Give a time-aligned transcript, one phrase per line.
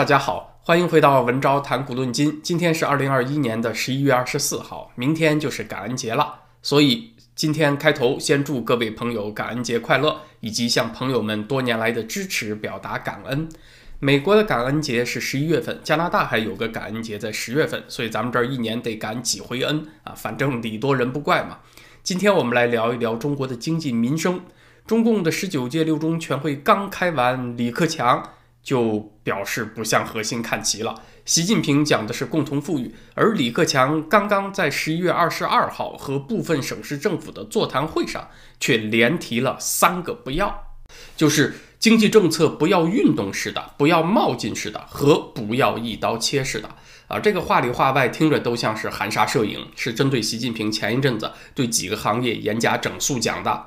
[0.00, 2.40] 大家好，欢迎回到文昭谈古论今。
[2.42, 13.46] 今天是二零二一年的十一月二十四号，明天就是感恩节了，所以今天开头先祝各位朋友感恩节快乐，以及向朋友们多年来的支持表达感恩。
[13.98, 21.58] 美国的感恩节是十一月份，加拿大还有个感恩节在十月份，所以咱们这儿一年得感几回恩啊，反正礼多人不怪嘛。
[22.02, 24.40] 今天我们来聊一聊中国的经济民生。
[24.86, 28.30] 中共的十九届六中全会刚开完，李克强。
[28.62, 31.02] 就表示不向核心看齐了。
[31.24, 40.64] 习近平讲的是共同富裕，而李克强刚刚在十一月二十二号和部分省市政府的座谈会上，却连提了三个不要，
[41.16, 46.68] 就是经济政策不要运动式的，不要冒进式的，和不要一刀切式的。
[47.06, 53.66] 啊，这个话里话外听着都像是含沙射影，是针对习近平前一阵子对几个行业严加整肃讲的。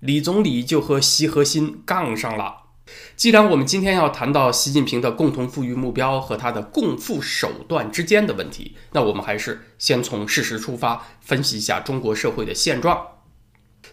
[0.00, 2.67] 李总理就和习核心杠上了。
[3.16, 13.06] 既然我们今天要谈到习近平的共同富裕目标和他的共富手段之间的问题，那我们还是先从事实出发，分析一下中国社会的现状。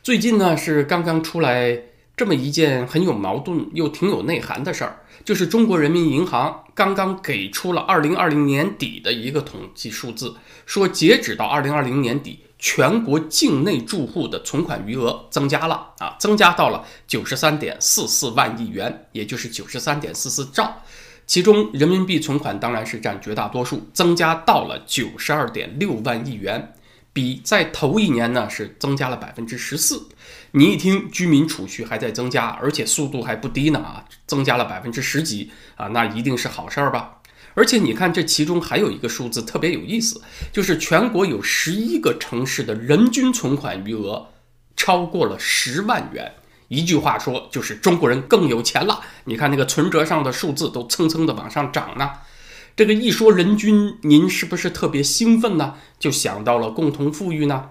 [0.03, 1.81] 最近呢，是刚刚出来
[2.15, 12.41] 这么一件很有矛盾又挺有内涵的事儿，就是中国人民银行刚刚给出了二零二零年底的一个统计数字，说截止到二零二零年底。
[12.67, 20.81] 全国境内住户的存款余额增加了啊，增加到了九十三点四四万亿元，也就是九十三点四四兆。
[21.27, 26.73] 其中人民币存款当然是占绝大多数，增加到了九十二点六万亿元，
[27.13, 30.07] 比在头一年呢是增加了百分之十四。
[30.49, 37.14] 你一听居民储蓄还在增加，而且速度还不低呢啊，增加了百分之十几啊，那一定是好事儿吧？
[37.55, 40.21] 而且你看，这其中还有一个数字特别有意思，
[40.53, 44.27] 就是全国有十一个城市的人均存款余额
[44.75, 46.33] 超过了十万元。
[46.67, 49.01] 一句话说，就是中国人更有钱了。
[49.23, 52.09] 你看那个存折上的数字都蹭蹭的往上涨呢。
[52.75, 55.75] 这个一说人均，您是不是特别兴奋呢？
[55.97, 57.69] 就想到了共同富裕呢？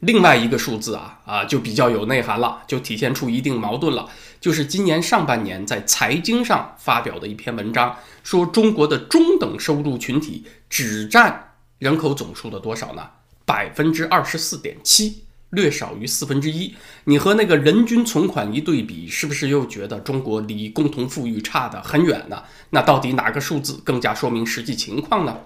[0.00, 4.08] 另外一个数字啊啊，就比较有内涵了，就体现出一定矛盾了。
[4.40, 13.02] 就是今年上半年在财经上发表的一篇文章，说中国的中等收入群体只占人口总数的多少呢？
[13.44, 16.74] 百分之二十四点七，略少于四分之一。
[17.04, 22.44] 你和那个人均存款一对比，是不是又觉得中国离共同富裕差得很远呢？
[22.70, 25.36] 那到底哪个数字更加说明实际情况呢？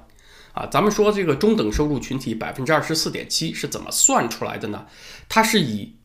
[0.52, 4.86] 啊，咱们说这个中等收入群体百分之二十四点七是怎么算出来的呢？
[5.28, 5.96] 它是以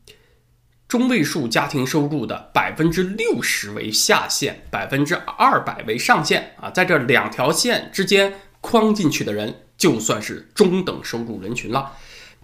[0.86, 8.32] 中位数家庭收入的百分之六十为下限，百分之二百为上限啊，在这两条线之间
[8.62, 11.92] 框进去的人，就算是中等收入人群了。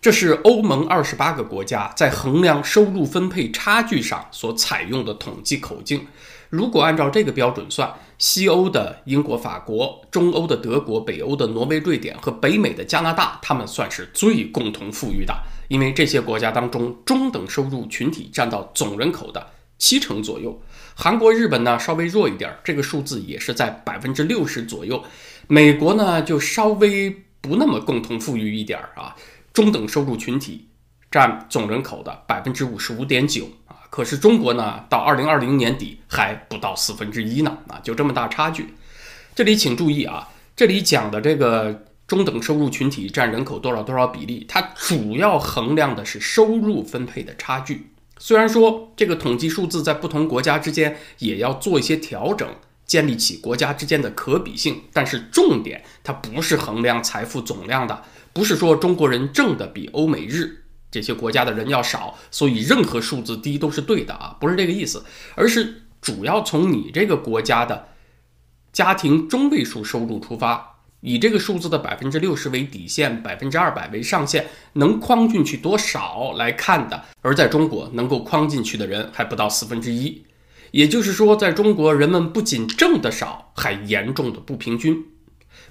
[0.03, 6.06] 这是欧盟二十八个国家在衡量收入分配差距上所采用的统计口径。
[6.54, 15.34] 如果按照这个标准算，西欧的英国、法国，中欧的德国，北欧的挪威、瑞典和北美的加拿大，他们算是最共同富裕的，
[15.66, 19.44] 因为这些国家当中中等收入群体占到总人口的
[19.78, 20.62] 七成左右。
[20.94, 25.03] 韩国、日本呢稍微弱一点，这个数字也是在百分之六十左右。
[25.48, 27.10] 美国呢就稍微
[27.41, 29.16] 不那么共同富裕一点啊，
[29.53, 30.69] 中等收入群体
[31.10, 33.48] 占总人口的百分之五十五点九。
[33.94, 38.75] 可是中国呢，到二零二零年底还不到四分之一呢，啊，就这么大差距。
[39.37, 47.93] 这里请注意啊，这里讲的这个中等收入群体占人口多少多少比例，它主要衡量的是收入分配的差距。
[48.19, 52.49] 虽然说这个统计数字在不同国家之间也要做一些调整，
[52.84, 58.03] 建立起国家之间的可比性，但是重点它不是衡量财富总量的，
[58.33, 60.64] 不是说中国人挣的比欧美日。
[60.94, 67.88] 这些国家的人要少，所以任何数字低都是对的啊，不是这个意思，而是主要从你这个国家的
[68.72, 77.03] 家庭中位数收入出发，以这个数字的百分之六十为底线，百分之二百为上限，能框进去多少来看的。
[77.22, 80.25] 而在中国，能够框进去的人还不到四分之一，
[80.71, 85.04] 也就是说，在中国人们不仅挣得少，还严重的不平均。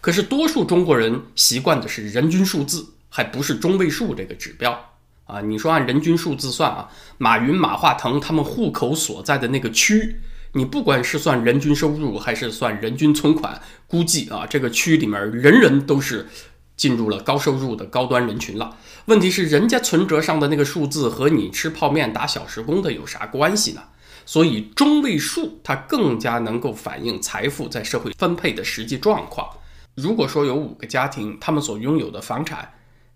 [0.01, 4.92] 可是多数中国人习惯的是人均数字，还不是中位数这个指标。
[5.25, 10.19] 啊，你说按人均数字算啊，马云、马化腾他们户口所在的那个区，
[10.51, 16.27] 你不管是算人均收入还是算人均存款，估计啊，这个区里面人人都是
[16.75, 18.75] 进入了高收入的高端人群了。
[19.05, 23.81] 问题是，人家存折上的那个数字和你吃泡面打小时工的有啥关系呢？
[24.25, 29.47] 所以中位数它更加能够反映财富在社会分配的实际状况。
[29.95, 32.69] 如果说有五个家庭，他们所拥有的房产。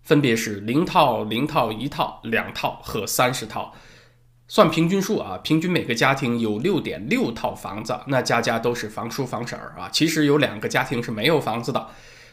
[0.08, 3.74] 分别是零套、零套、一套、两套和三十套。
[4.48, 9.90] 算平均数啊，平均每个家庭有六点六套房子，那家家都是房叔房婶儿啊。
[9.92, 11.88] 其实有两个家庭是没有房子的，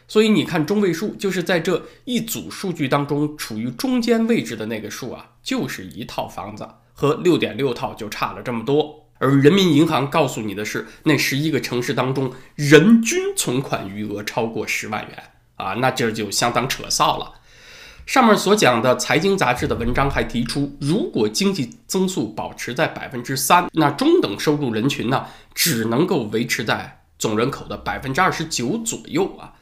[0.08, 9.06] 所以你看中位数，就是在这一组数据当中处于中间位置的那个数啊，就是一套房子，和六点六套就差了这么多。
[9.18, 15.22] 而人民银行告诉你的是，那十一个城市当中人均存款余额超过十万元
[15.56, 17.34] 啊，那这就相当扯臊了。
[18.06, 29.54] 上面所讲的财经杂志的文章还提出，如果经济增速保持在百分之三，那中等收入人群呢，只能够维持在总人口的百分之二十九左右啊。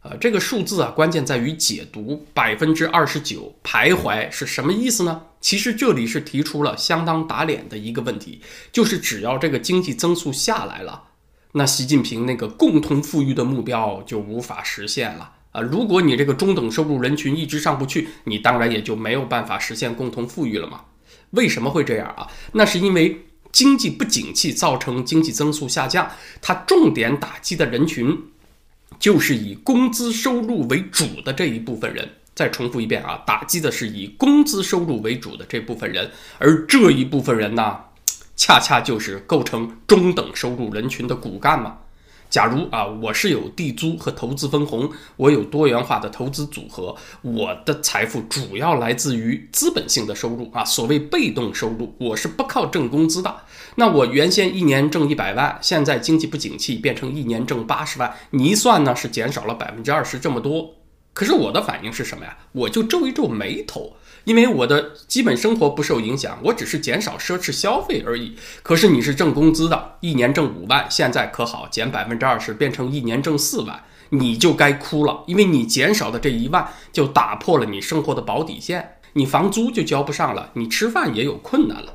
[0.00, 5.22] 呃，这个数字啊，关键在于解读百分之二十九徘徊是什么意思呢？
[5.40, 8.40] 其实这里是提出了相当打脸的一个问题，
[8.72, 11.04] 就是只要这个经济增速下来了，
[11.52, 15.32] 那习近平那个共同富裕的目标就无法实现了。
[15.54, 20.80] 啊，如果你这个中等收入人群一直上不去，你当然也就没有办法实现共同富裕了嘛。
[21.30, 22.26] 为什么会这样啊？
[22.54, 26.10] 那是因为经济不景气造成经济增速下降，
[26.42, 28.20] 它重点打击的人群
[28.98, 32.08] 就是以工资收入为主的这一部分人。
[32.34, 36.10] 再重复一遍啊，打击的是以工资收入为主的这部分人，
[36.40, 37.78] 而这一部分人呢，
[38.34, 41.78] 恰恰就是构成中等收入人群的骨干嘛。
[42.34, 53.42] 假如啊，我是有地租和投资分红，我有多元化的投资组合，我的财富主要来自于资本性的收入啊，所谓被动收入，我是不靠挣工资的。
[53.76, 60.74] 那我原先一年挣一百万，现在经济不景气，变成一年挣八十万，你一算呢，是减少了百分之二十这么多。
[61.12, 62.36] 可是我的反应是什么呀？
[62.50, 63.94] 我就皱一皱眉头。
[64.24, 68.36] 因为我的基本生活不受影响，我只是减少奢侈消费而已。
[68.62, 81.94] 可是你是挣工资的，一年挣五万，现在可好，减百分之二十，变成一年挣四万，你就该哭了，因为你减少的这一万就打破了你生活的保底线，你房租就交不上了，你吃饭也有困难了。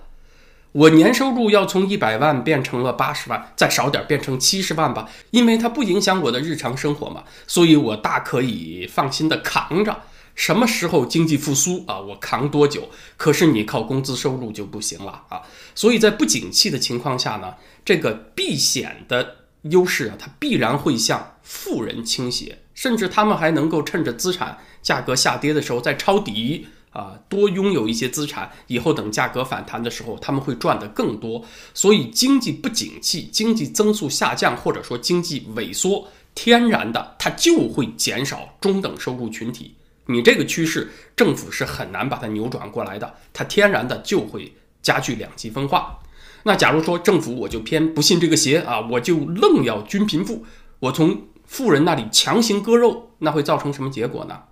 [0.72, 10.04] 我年收入要从一百万变成了八十万，再少点变成七十万吧，因为它不影响我的日常生活嘛，所以我大可以放心的扛着。
[10.36, 12.00] 什么时候经济复苏啊？
[12.00, 12.90] 我扛多久？
[13.18, 15.42] 可是你靠工资收入就不行了啊！
[15.76, 31.44] 所以在不景气的情况下呢，这个避险的优势啊，它必然会向富人倾斜，甚至他们还能够趁着资产价格下跌的时候再抄底啊，多拥有一些资产，以后等价格反弹的时候，他们会赚得更多。
[31.74, 39.76] 所以经济不景气、经济增速下降或者说经济萎缩，天然的它就会减少中等收入群体。
[40.12, 46.00] 你这个趋势，政府是很难把它扭转过来的，它天然的就会加剧两极分化。
[46.44, 50.46] 那假如说政府我就偏不信这个邪啊，我就愣要均贫富，
[50.80, 54.44] 我从富人那里强行割肉，那会造成什么结果呢？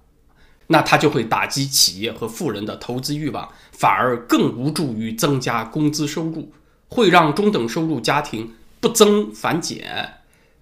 [0.68, 6.54] 那它就会打击企业和富人的投资欲望，反而更无助于增加工资收入，
[6.90, 10.17] 会让中等收入家庭不增反减。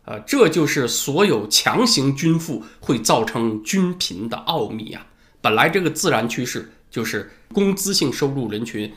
[0.06, 5.08] 呃，这就是所有强行均富会造成均贫的奥秘啊！
[5.42, 8.94] 本来这个自然趋势就是工资性收入人群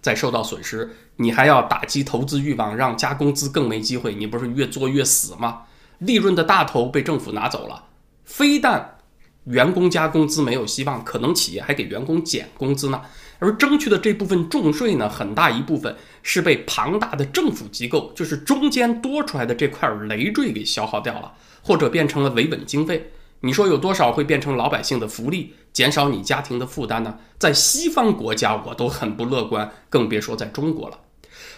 [0.00, 5.62] 在受到损失，你还要打击投资欲望，让加工资更没机会，你不是越做越死吗？
[5.98, 7.84] 利润的大头被政府拿走了，
[8.24, 8.98] 非但
[9.44, 13.02] 员工加工资没有希望，可能企业还给员工减工资呢。
[13.40, 15.96] 而争取的这部分重税呢，很大一部分
[16.30, 21.32] 是被庞大的政府机构，就是中间多出来的这块累赘给消耗掉了，
[21.62, 23.12] 或者变成了维稳经费。
[23.40, 27.16] 你说有多少会变成老百姓的福利，减少你家庭的负担呢？
[27.38, 30.98] 在西方国家我都很不乐观，更别说在中国了。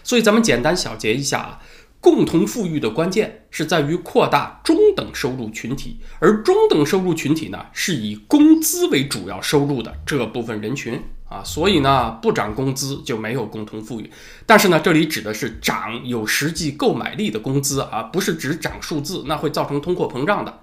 [0.05, 1.59] 所以咱们简单小结一下啊，
[2.01, 11.03] 共同富裕的关键是在于扩大中等收入群体，而中等收入群体呢，是以工资为主要收入的这部分人群。
[11.31, 14.11] 啊，所以呢，不涨工资就没有共同富裕。
[14.45, 20.59] 但是呢，这里指的是涨有实际购买力的工资啊，不是指涨数字，那会造成通货膨胀的。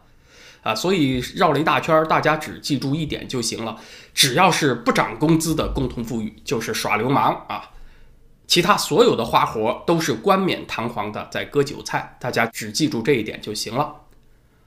[0.64, 3.78] 啊，所以绕了一大圈，大家只记住一点就行了：
[4.14, 7.72] 只要是不涨工资的共同富裕，就是耍流氓啊。
[8.46, 13.96] 其他所有的花活都是冠冕堂皇的在割韭菜，大家只记住这一点就行了。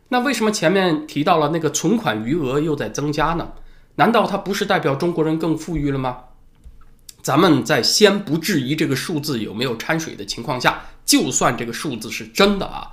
[0.08, 3.52] 那为什么前面提到了那个存款余额又在增加呢？
[4.00, 6.20] 难道它不是代表中国人更富裕了吗？
[7.20, 12.92] 咱们在先不质疑这个数字有没有掺水的情况下，就算这个数字是真的啊，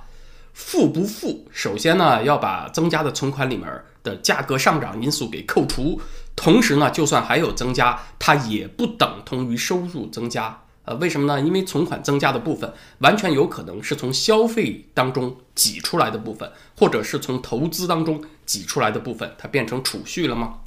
[0.52, 3.66] 富不富，首先呢要把增加的存款里面
[4.02, 5.98] 的价格上涨因素给扣除，
[6.36, 10.60] 同时呢，就算还有增加，它也不等同于收入增加。
[10.84, 11.40] 呃，为什么呢？
[11.40, 20.58] 因为存款增加的部分，完全有可能是从消费当中挤出来的部分，或者是从投资当中挤出来的部分，它变成储蓄了吗？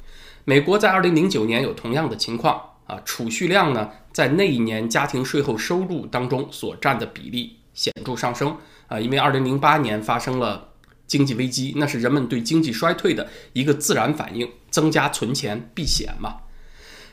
[0.44, 8.56] 美国在二零零九年有同样的情况啊，储蓄量呢，在那一年家庭税后收入当中所占的比例显著上升
[8.88, 10.70] 啊，因为二零零八年发生了
[11.06, 16.38] 经济危机，那是人们对经济衰退的一个自然反应，增加存钱避险嘛。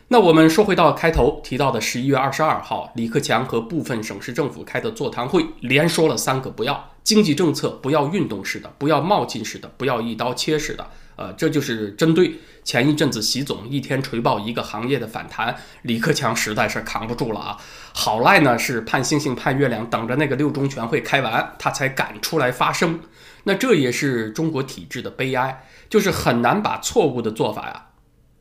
[0.08, 10.90] 那我们说回到开头提到的十一月二十二号，李克强和部分省市政府开的座谈会，连说了三个不要：经济政策不要运动式的，不要冒进式的，不要一刀切式的。
[11.20, 17.58] 呃，这就是针对前一阵子习总一天锤爆一个行业的反弹，李克强实在是扛不住了啊！
[17.94, 23.02] 好赖呢是盼星星盼月亮，等着那个六中全会开完，他才敢出来发声。
[23.44, 27.88] 那这也是中国体制的悲哀，就是很难把错误的做法呀。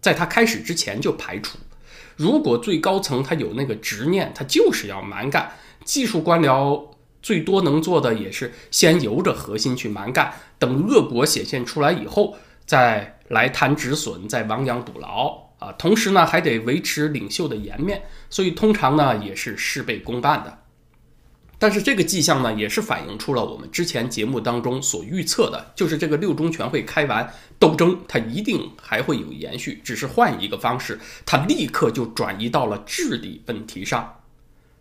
[0.00, 1.58] 在他开始之前就排除。
[2.14, 5.50] 如果最高层他有那个执念，他就是要蛮干。
[5.84, 6.80] 技术官僚
[7.20, 12.36] 最多能做的也是先由着核心去蛮干，等恶果显现出来以后，
[12.68, 15.72] 再来谈止损，再亡羊补牢啊。
[15.78, 20.58] 同时呢，还得维持领袖的颜面，所以通常呢也是事倍功半的。
[21.58, 34.17] 但是这个迹象呢，也是反映出了我们之前节目当中所预测的，就是这个六中全会开完，斗争它一定还会有延续，只是换一个方式，它立刻就转移到了治理问题上。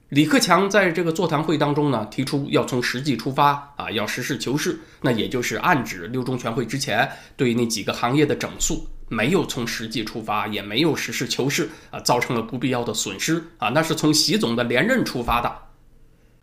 [0.10, 15.54] 李克强在这个座谈会当中呢，提出要从实际出发啊，要实事求是，那也就是暗指六中全会之前对那几个行业的整肃没有从实际出发，也没有实事求是啊，造成了不必要的损失啊，那是从习总的连任出发的。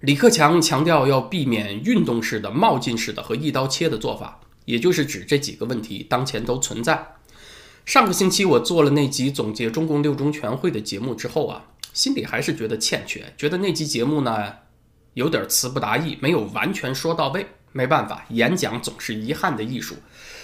[0.01, 7.15] 李克强强调要避免运动式的、冒进式的和一刀切的做法，也就是指这几个问题当前都存在。
[7.87, 14.53] 上个星期我做了那集总结中共六中全会的节目之后啊，心里还是觉得欠缺，觉得那集节目呢
[15.15, 17.47] 有点词不达意，没有完全说到位。
[17.77, 19.97] 没办法，演讲总是遗憾的艺术。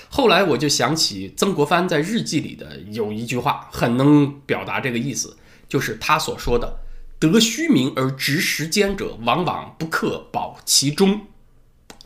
[0.09, 5.37] 后来我就想起曾国藩在日记里的有一句话，很能表达这个意思，
[5.69, 6.79] 就是他所说的。
[7.21, 11.21] 得虚名而执时间者，往往不可保其中。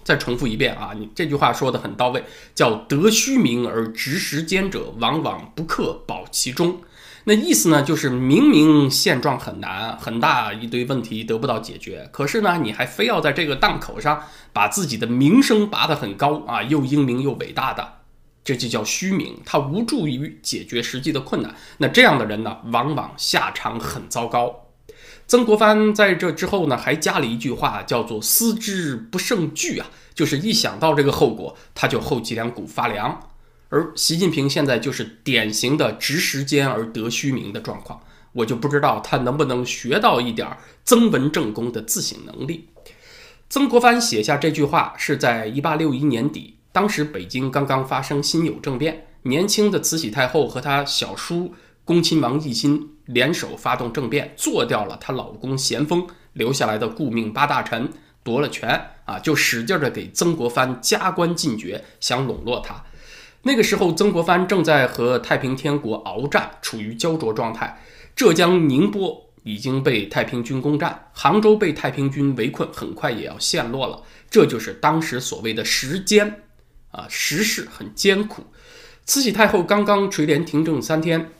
[0.02, 2.22] 再重复一遍啊，你这句话说的很到位，
[2.54, 6.82] 叫得虚名而执时间者，往往不可保其中。
[7.26, 18.00] 那意思呢，就是明明现状很难，很大一堆问题得不到解决，可是呢，你还非要在这个档口上把自己的名声拔得很高啊，又英明又伟大的，
[18.44, 21.54] 这就叫虚名，它无助于解决实际的困难。
[21.78, 24.66] 那这样的人呢，往往下场很糟糕。
[25.26, 33.18] 曾国藩在这之后呢，还加了一句话，叫做“思之不胜惧”啊，就是一想到这个后果，他就后脊梁骨发凉。
[33.74, 38.00] 而习近平现在就是典型的执时间而得虚名的状况，
[38.32, 40.48] 我就不知道他能不能学到一点
[40.84, 42.68] 曾文正公的自省能力。
[43.50, 51.52] 曾国藩写下这句话是在一八六一年底，当时北京刚刚发生辛酉政变，年轻的慈禧太后和她小叔。
[51.84, 57.90] 恭亲王奕欣联手发动政变，做掉了她老公咸丰留下来的顾命八大臣，
[58.22, 62.80] 夺了权啊，就使劲的给曾国藩加官进爵，想笼络他。
[63.44, 67.80] 那个时候，曾国藩正在和太平天国鏖战，处于焦灼状态。
[68.16, 74.02] 浙江宁波已经被太平军攻占，杭州被太平军围困，很快也要陷落了。
[74.28, 76.42] 这就是当时所谓的时间
[76.90, 78.44] 啊，时势很艰苦。
[79.04, 81.30] 慈禧太后刚刚垂帘听政三天。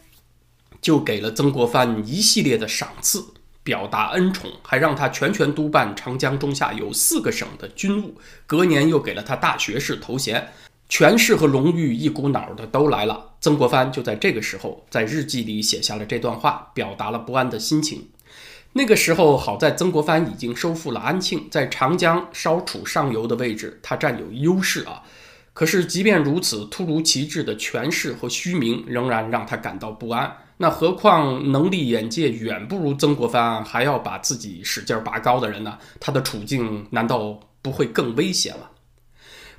[0.83, 3.25] 就给了曾国藩一系列的赏赐，
[3.63, 8.19] 表达恩宠，还让他全权督办长江中下游四个省的军务。
[8.47, 10.53] 隔年又给了他大学士头衔，
[10.89, 13.33] 权势和荣誉一股脑的都来了。
[13.41, 18.09] 曾国藩就在这个时候在日记里写下了这段话，表达了不安的心情。
[18.73, 25.03] 那个时候好在曾国藩已经收复了安庆，在长江稍处上游的位置，他占有优势啊。
[25.53, 30.37] 可是即便如此，突如其至的权势和虚名仍然让他感到不安。
[30.57, 35.79] 那何况能力眼界远不如曾国藩，还要把自己使劲拔高的人呢？
[36.01, 38.67] 他的处境难道不会更危险吗？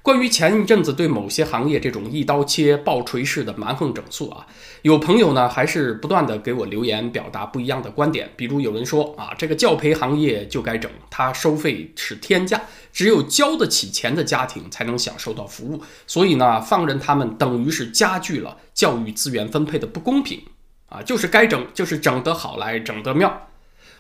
[0.06, 4.46] 关于前一阵子对某些行业这种一刀切、爆锤式的蛮横整肃啊，
[4.84, 8.30] 有朋友呢还是不断的给我留言，表达不一样的观点。
[8.36, 12.62] 比如有人说啊，这个教培行业就该整，他收费是天价，
[12.94, 20.40] 只有交得起钱的家庭才能享受到服务，所以呢，放任他们等于是加剧了教育资源分配的不公平。
[20.88, 23.48] 啊，就是该整，就是整得好来，整得妙。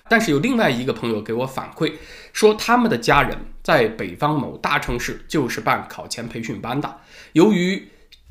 [0.08, 1.94] 但是有另外一个朋友给我反馈
[2.32, 6.98] 说，他们的家人在北方某大城市就是办考前培训班的，
[7.34, 7.90] 由于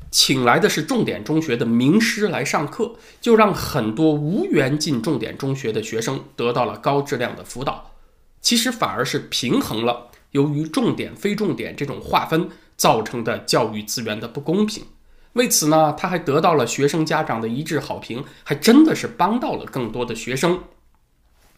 [0.09, 7.91] 请来的是重点中学的名师来上课，就让很多无缘进重点中学的学生得到了高质量的辅导。
[8.39, 14.85] 其实反而是平衡了由于重点非重点这种划分造成的教育资源的不公平。
[15.33, 20.63] 为此呢，他还得到了学生家长的一致好评，还真的是帮到了更多的学生。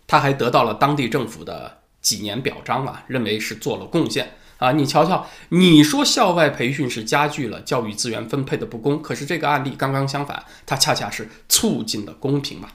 [0.08, 4.72] 他还得到了当地政府的几年表彰啊，认为是做了贡献啊。
[4.72, 12.70] 你瞧瞧，你说校外培训是加剧了教育资源分配的不公，可是这个案例刚刚相反，它恰恰是促进了公平嘛。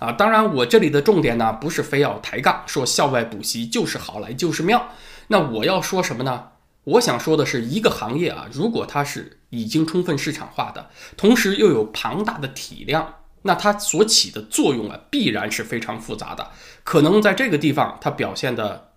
[0.00, 4.88] 啊，当然我这里的重点呢，不是非要抬杠，说校外补习就是好来就是妙。
[5.28, 6.48] 那我要说什么呢？
[6.82, 16.50] 我想说的是，一个行业啊，如果它是已经充分市场化的，同时又有庞大的体量，那它所起的作用啊，必然是非常复杂的。
[16.84, 18.92] 可能在这个地方，它表现的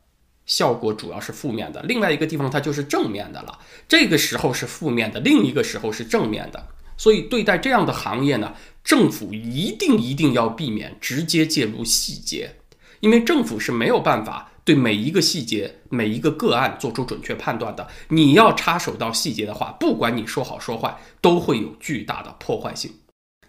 [0.46, 3.60] 效果主要是负面的；另外一个地方，它就是正面的了。
[3.88, 6.68] 这个时候是负面的，另一个时候是正面的。
[6.98, 12.56] 所以对待这样的行业呢，政府一定一定要避免直接介入细节，
[13.00, 14.52] 因为政府是没有办法。
[14.64, 22.92] 对每一个细节、每一个个案做出准确判断的，你要插手到细节的话，不管你说好说坏，都会有巨大的破坏性。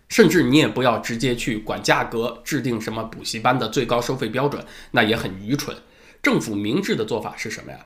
[0.08, 5.76] 甚至你也不要直接去管价格，制定什么补习班的最高收费标准，那也很愚蠢。
[6.22, 7.78] 政府明智的做法是什么呀？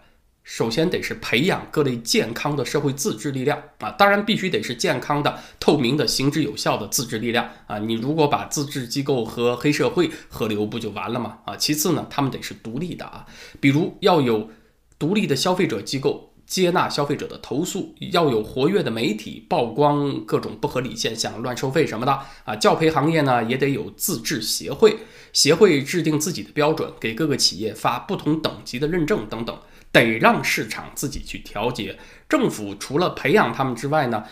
[0.43, 7.79] 首先得是培养各类健康的社会自治力量啊，当然必须得是健康的、透明的、行之有效的自治力量啊。
[7.79, 11.39] 你如果把自治机构和黑社会合流，不就完了吗？
[11.45, 13.27] 啊，其次呢，他们得是独立的啊，
[13.61, 14.50] 比如要有
[14.99, 22.57] 独立的消费者机构接纳消费者的投诉，要有活跃的媒体曝光各种不合理现象、乱收费什么的啊。
[22.57, 24.99] 教培行业呢，也得有自治协会，
[25.33, 29.57] 协会制定自己的标准，给各个企业发不同等级的认证等等。
[29.92, 31.97] 得让市场自己去调节，
[32.28, 34.25] 政府除了培养他们之外呢，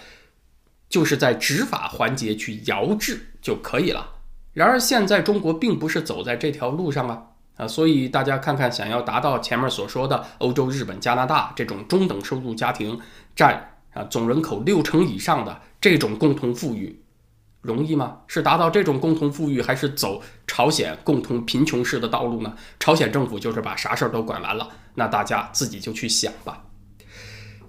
[0.88, 4.16] 就是在执法环节去摇制就可以了。
[4.54, 7.22] 然而现在中国并不是走在这条路上啊
[7.58, 12.98] 啊，所以大家看看，想要达到前面所说的欧洲、日本、加拿大这种中等收入家庭
[13.36, 17.02] 占啊总人口六成以上的这种共同富裕。
[17.60, 18.18] 容易吗？
[18.28, 22.54] 是达到这种共同富裕，还是走朝鲜共同贫穷式的道路呢？
[22.78, 26.64] 朝鲜政府就是把啥事儿都管完了，那大家自己就去想吧。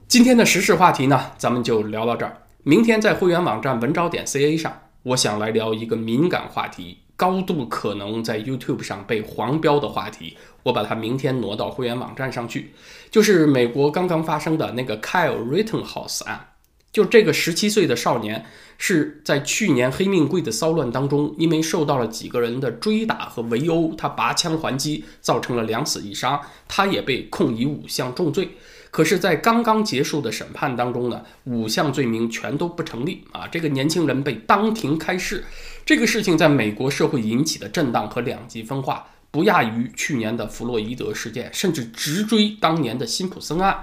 [0.07, 2.43] 今天的时事话题呢，咱们就聊到这儿。
[2.63, 10.37] 明天在会员网站文招点 ca 上，我想来聊一个敏感话题，高度可能在 YouTube 上被黄标的话题。
[10.63, 12.71] 我把它明天挪到会员网站上去，
[13.11, 16.47] 就是美国刚刚发生的那个 Kyle Rittenhouse 案。
[16.93, 18.45] 就这个十七岁的少年，
[18.77, 28.51] 是在去年黑命贵的骚乱当中，因为受到了几个人的追打和围殴，他拔枪还击，造成了两死一伤，他也被控以五项重罪。
[28.91, 33.47] 可是，在刚刚结束的审判当中呢，五项罪名全都不成立啊！
[33.47, 35.45] 这个年轻人被当庭开释，
[35.85, 43.77] 这个事情在美国社会引起的震荡和两极分化，不亚于去年的弗洛伊德事件，甚至直追当年的辛普森案。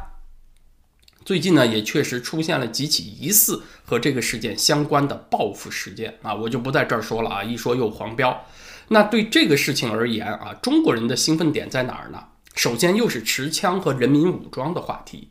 [1.24, 8.44] 最近呢，也确实出现了几起疑似和这个事件相关的报复事件啊，我就不在这儿说了啊，一说又黄标。
[8.88, 12.22] 那对这个事情而言啊，中国人的兴奋点在哪儿呢？
[12.56, 15.28] 首先又是持枪和人民武装的话题。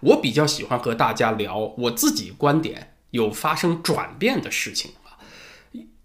[0.00, 5.18] 我比较喜欢和大家聊我自己观点有发生转变的事情啊。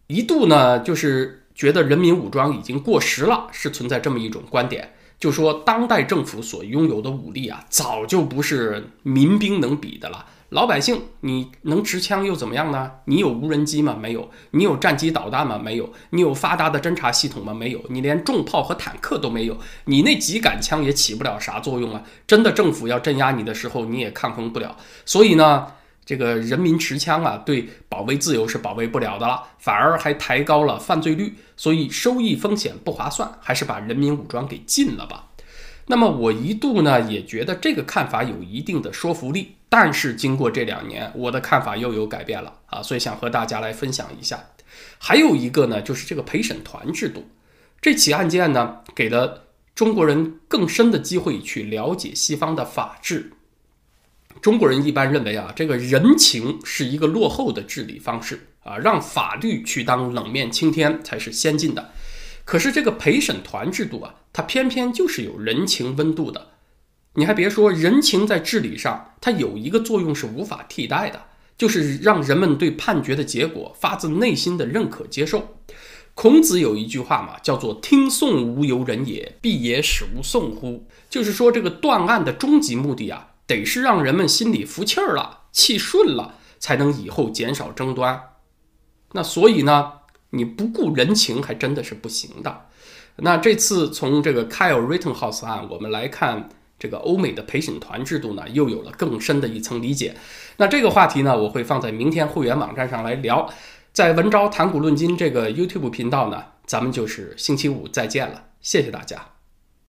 [0.07, 4.93] 一度呢，就是觉得人民武装已经过时了，是存在这么一种观点。
[5.19, 10.25] 就说当代政府所拥有的武力啊，早就不是民兵能比的了。
[10.53, 12.91] 老百姓你能持枪又怎么样呢？
[13.05, 13.97] 你有无人机吗？
[13.99, 14.29] 没有。
[14.51, 15.57] 你有战机导弹吗？
[15.57, 15.91] 没有。
[16.11, 17.53] 你有发达的侦察系统吗？
[17.53, 17.81] 没有。
[17.89, 19.57] 你连重炮和坦克都没有。
[19.85, 22.03] 你那几杆枪也起不了啥作用啊！
[22.27, 24.77] 真的政府要镇压你的时候，你也抗衡不了。
[25.05, 25.67] 所以呢。
[26.05, 35.29] 这个人民持枪啊，对保卫自由是保卫不了的了，反而还抬高了犯罪率，所以收益风险不划算，还是把人民武装给禁了吧。
[35.85, 44.51] 那么我一度呢也觉得这个看法有一定的说服力，但是经过这两年，我的看法又有改变了啊，所以想和大家来分享一下。
[44.99, 47.27] 还有一个呢，就是这个陪审团制度，
[47.81, 53.31] 这起案件呢，给了中国人更深的机会去了解西方的法治。
[54.43, 61.89] 中国人一般认为啊，这个人情是一个落后的治理方式啊，让法律去当冷面青天才是先进的。
[62.45, 66.49] 可是这个陪审团制度啊，它偏偏就是有人情温度的。
[67.15, 71.21] 你还别说，人情在治理上它有一个作用是无法替代的，
[71.57, 75.57] 就是让人们对判决的结果发自内心的认可接受。
[76.15, 83.29] 孔子有一句话嘛，叫做“听讼无由人也，必也使无讼乎”，就是说这个断案的终极目的啊。
[83.45, 88.21] 得是让人们心里服气儿了，气顺了，才能以后减少争端。
[89.11, 89.91] 那所以呢，
[90.29, 92.67] 你不顾人情还真的是不行的。
[93.17, 96.49] 那这次从这个 Kyle Rittenhouse 案，我们来看
[96.83, 100.13] 这个欧美的陪审团制度呢，又有了更深的一层理解。
[100.57, 103.49] 那这个话题呢，我会放在明天会员网站上来聊。
[103.93, 109.32] 在文昭谈古论今这个 YouTube 频道呢，咱们就是星期五再见了，谢谢大家。